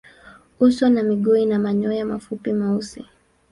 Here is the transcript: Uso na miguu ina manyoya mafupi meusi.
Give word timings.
Uso 0.59 0.89
na 0.89 1.03
miguu 1.03 1.35
ina 1.35 1.59
manyoya 1.59 2.05
mafupi 2.05 2.53
meusi. 2.53 3.05